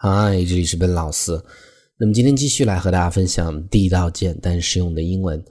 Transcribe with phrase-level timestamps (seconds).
[0.00, 1.32] 嗨，这里是本老师。
[1.96, 5.44] 那么今天继续来和大家分享地道、简单、实用的英文。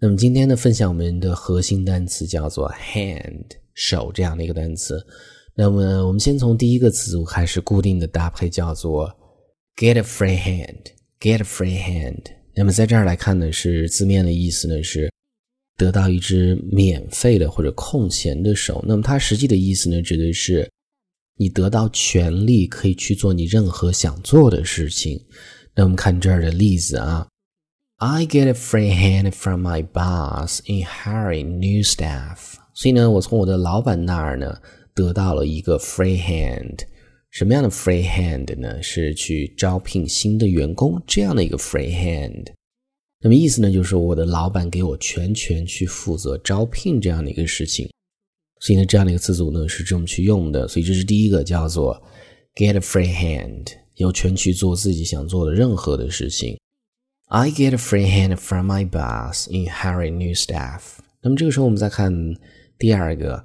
[0.00, 3.44] 那么今天呢，分享我们的核心单词叫做 hand，
[3.74, 5.00] 手这样的一个单词。
[5.54, 9.08] 那么我们先从第一个词组开始固定的搭配，叫做
[9.76, 12.24] get a free hand，get a free hand。
[12.56, 15.08] 那么在这儿来看呢，是字面的意思呢是
[15.76, 18.84] 得到一只免费的或者空闲的手。
[18.84, 20.68] 那么它实际的意思呢，指的是。
[21.36, 25.24] 你得到权利，可以去做你任何想做的事情。
[25.74, 27.26] 那我们看这儿的例子啊
[27.96, 32.54] ，I get a free hand from my boss in hiring new staff。
[32.74, 34.58] 所以呢，我从我的老板那儿呢
[34.94, 36.80] 得到了一个 free hand。
[37.30, 38.82] 什么样的 free hand 呢？
[38.82, 42.52] 是去招聘新的员工这样的一个 free hand。
[43.20, 47.88] 那么意思呢，就是我的老板给我全权去负责招聘这样的一个事情。
[48.64, 50.68] 所以呢，这样的一个词组呢是这么去用的。
[50.68, 52.00] 所以这是第一个，叫做
[52.54, 53.66] get a free hand，
[53.96, 56.56] 有权去做自己想做的任何的事情。
[57.26, 60.98] I get a free hand from my boss in hiring new staff。
[61.22, 62.12] 那么这个时候我们再看
[62.78, 63.44] 第二个，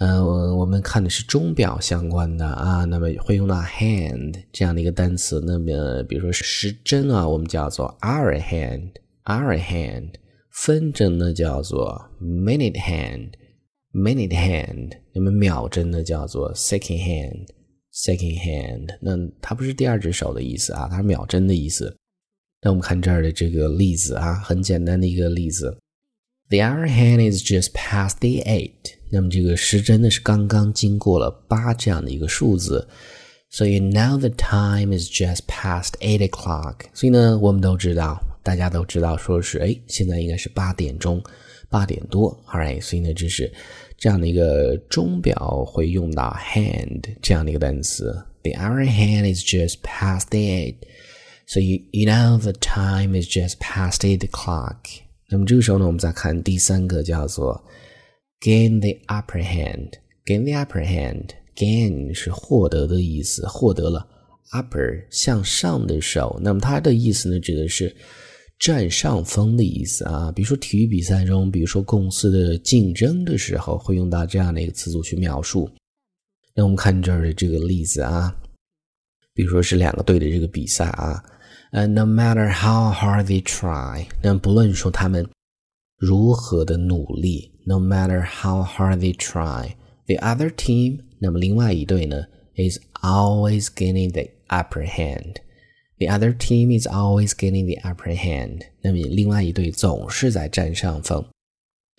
[0.00, 0.20] 呃，
[0.56, 5.40] 我们看的是钟表相关的啊，那么会用到 hand 这样的一个单词。
[5.46, 10.08] 那么比如说是时针啊，我们叫做 hour hand，hour hand；
[10.50, 13.30] 分针呢叫做 minute hand。
[13.96, 18.98] Minute hand，那么秒针呢叫做 second hand，second hand。
[19.00, 21.96] 那它不是第二只手的意思啊，它是秒针的意思。
[22.60, 25.78] 那我们看这儿的这个例子啊，很简单的一个例子。
[26.50, 28.98] The hour hand is just past the eight。
[29.10, 32.86] 那么这个时针呢是刚刚经过了八这样的一个数字，
[33.48, 36.80] 所以 now the time is just past eight o'clock。
[36.92, 41.22] 所以呢，我们都知道，大家都知道，说是哎，现在应该是八点钟，
[41.70, 42.38] 八点多。
[42.48, 43.50] All right，所以呢，这是。
[43.97, 48.11] 这样的一个钟表会用到 hand 这样的一个单词。
[48.43, 50.75] The hour hand is just past the eight.
[51.45, 54.77] So you you know the time is just past eight o'clock.
[55.29, 57.63] 那么这个时候呢，我们再看第三个叫做
[58.41, 59.91] gain the upper hand.
[60.25, 61.29] Gain the upper hand.
[61.55, 64.07] Gain 是获得的意思，获得了
[64.51, 66.39] upper 向上的手。
[66.41, 67.95] 那么它的意思呢，指的是。
[68.58, 75.70] 占上风的意思啊，比如说体育比赛中，比如说公司的竞争的时候，会用到这样的一个词组去描述。
[76.54, 78.34] 那我们看这儿的这个例子啊，
[79.34, 81.22] 比如说是两个队的这个比赛啊，
[81.72, 85.28] 呃，no matter how hard they try，那不论说他们
[85.98, 92.24] 如何的努力，no matter how hard they try，the other team，那么另外一队呢
[92.54, 95.36] ，is always getting the upper hand。
[95.98, 98.66] The other team is always getting the upper hand。
[98.82, 101.24] 那么另外一队总是在占上风。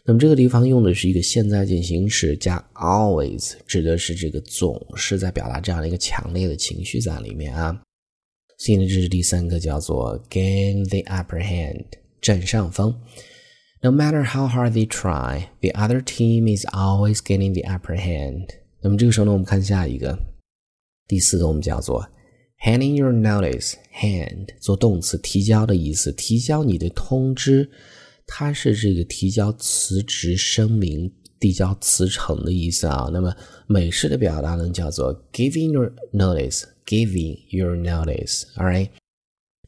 [0.06, 7.82] 那么这个地方用的是一个现在进行时加 always，指的是这个总是在表达这样的一个强烈的情绪在里面啊。
[8.60, 11.86] 所以呢，这是第三个叫做 gain the upper hand，
[12.22, 12.96] 占上风。
[13.82, 18.50] No matter how hard they try, the other team is always getting the upper hand。
[18.82, 20.18] 那么这个时候呢，我们看下一个，
[21.08, 22.08] 第四个我们叫做。
[22.60, 27.70] Handing your notice, hand 做动词提交的意思，提交你的通知，
[28.26, 33.10] 它是这个提交辞职声明、递交辞呈的意思啊。
[33.14, 33.34] 那么
[33.68, 38.46] 美式的表达呢，叫做 giving your notice, giving your notice.
[38.56, 38.90] Alright，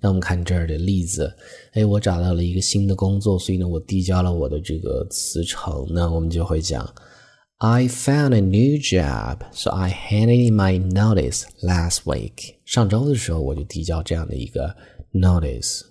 [0.02, 1.32] 那我们看这儿的例子，
[1.74, 5.88] 哎，我找到了一个新的工作，所以呢，我递交了我的这个辞呈。
[5.92, 6.92] 那我们就会讲。
[7.59, 12.57] I found a new job, so I handed in my notice last week.
[12.65, 14.77] 上周的时候我就递交这样的一个
[15.13, 15.83] notice.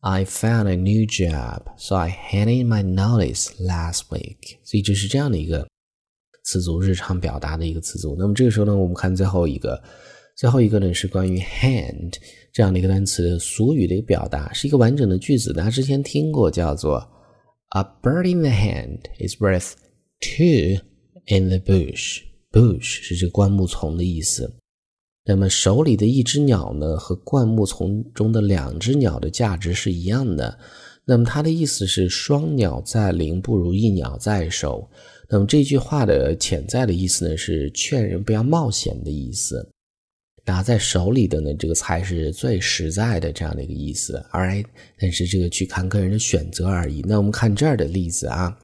[0.00, 4.58] I found a new job, so I handed in my notice last week.
[4.64, 5.68] 所以这是这样的一个
[6.42, 8.16] 词组，日常表达的一个词组。
[8.18, 9.80] 那么这个时候呢，我们看最后一个，
[10.36, 12.14] 最后一个呢是关于 hand
[12.52, 15.52] 这样的一个单词的俗语的一个表达，是一个完整的句子。
[15.52, 17.08] 大家之前听过，叫做
[17.68, 19.74] A bird in the hand is worth
[20.20, 20.82] two.
[21.29, 22.21] In the bush,
[22.51, 24.55] bush 是这灌木丛的意思。
[25.25, 30.57] 那么手里的一只鸟呢，和灌木丛中的两只鸟的价值是一样的。
[31.03, 34.89] 那么它的意思是双鸟在林不如一鸟在手。
[35.29, 39.69] 那么这句话的潜在的意思呢，是劝人不要冒险的意思。
[40.45, 44.25] 拿在手里的呢，这个才是最实在的这样的一个意思。
[44.31, 44.65] Alright，
[44.97, 47.01] 但是这个去看个人的选择而已。
[47.05, 48.57] 那我们看这儿的例子啊。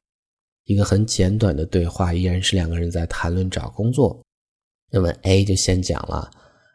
[0.64, 4.22] 一个很简短的对话，依然是两个人在谈论找工作。
[4.90, 6.30] 那么 A 就先讲了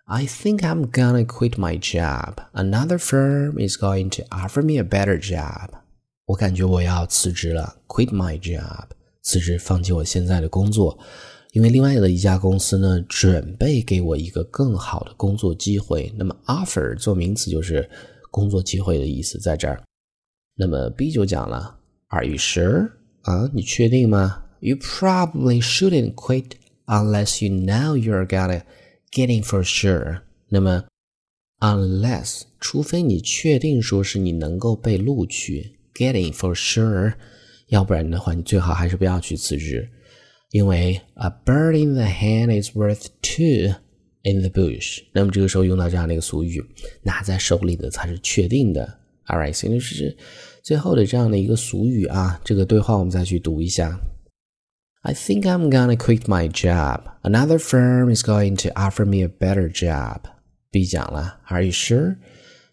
[0.05, 2.35] ：“I think I'm gonna quit my job.
[2.53, 5.69] Another firm is going to offer me a better job.”
[6.25, 8.89] 我感觉我要辞职了，quit my job，
[9.23, 10.99] 辞职，放弃我现在的工作。
[11.53, 16.13] 因为另外的一家公司呢，准备给我一个更好的工作机会。
[16.15, 17.89] 那么 offer 做名词就是
[18.29, 19.81] 工作机会的意思，在这儿。
[20.53, 22.91] 那么 B 就讲了，Are you sure？
[23.22, 24.44] 啊，你确定吗？
[24.60, 26.52] You probably shouldn't quit
[26.86, 28.62] unless you know you're gonna
[29.12, 30.22] get in for sure。
[30.48, 30.84] 那么
[31.60, 37.14] unless 除非你确定说是你能够被录取，get in for sure，
[37.68, 39.88] 要不然的话，你最好还是不要去辞职。
[40.50, 43.74] 因为 a bird in the hand is worth two
[44.22, 45.02] in the bush。
[45.12, 46.64] 那么这个时候用到这样的一个俗语，
[47.02, 48.97] 拿在手里的才是确定的。
[49.28, 50.16] Alright，所以就是
[50.62, 52.40] 最后的这样的一个俗语啊。
[52.44, 54.00] 这个对话我们再去读一下。
[55.02, 57.02] I think I'm gonna quit my job.
[57.22, 60.22] Another firm is going to offer me a better job.
[60.70, 62.16] B 讲了，Are you sure?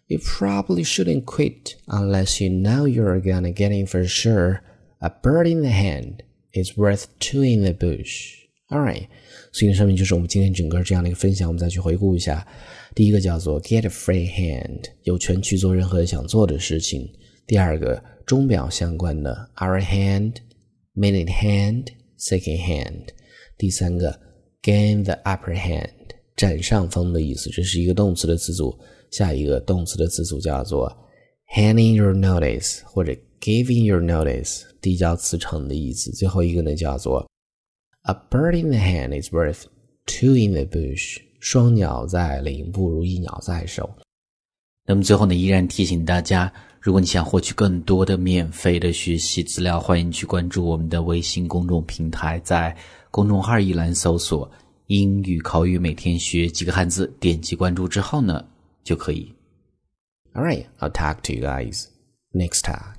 [0.06, 4.60] You probably shouldn't quit unless you know you're gonna get in for sure.
[5.00, 8.36] A bird in the hand is worth two in the bush.
[8.69, 9.07] Alright，
[9.53, 12.45] 所以上面就是我们今天整个这样的一个分享，我们再去回顾一下。
[12.93, 17.09] 第一个叫做 get a free hand，有权去做任何想做的事情。
[17.45, 20.33] 第二个钟表相关的 hour hand、
[20.95, 21.85] minute hand、
[22.19, 23.03] second hand。
[23.57, 24.19] 第三个
[24.61, 25.89] gain the upper hand，
[26.35, 28.77] 占上风的意思，这是一个动词的词组。
[29.11, 30.93] 下一个动词的词组叫做
[31.55, 34.63] handing your notice 或者 giving your notice。
[34.81, 36.11] 递交辞呈的意思。
[36.11, 37.26] 最后一个呢，叫做
[38.09, 39.65] A bird in the hand is worth
[40.05, 41.17] two in the bush。
[41.41, 43.89] 双鸟在林，不如一鸟在手。
[44.85, 52.73] 那么最后呢，依然提醒大家，如果你想获取更多的免费的学习资料，欢迎去关注我们的微信公众平台，在
[53.11, 54.49] 公众号一栏搜索
[54.87, 58.41] “英语口语每天学几个汉字”，点击关注之后呢，
[58.85, 59.29] 就可以。
[60.33, 61.87] All right, I'll talk to you guys
[62.31, 62.96] next time.